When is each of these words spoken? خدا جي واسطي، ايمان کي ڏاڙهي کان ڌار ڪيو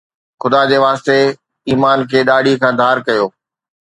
خدا 0.41 0.61
جي 0.69 0.77
واسطي، 0.83 1.19
ايمان 1.69 1.99
کي 2.09 2.19
ڏاڙهي 2.29 2.53
کان 2.61 2.73
ڌار 2.81 2.97
ڪيو 3.07 3.25